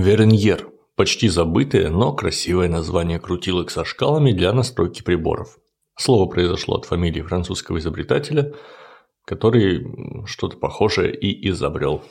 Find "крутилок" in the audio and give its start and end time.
3.18-3.70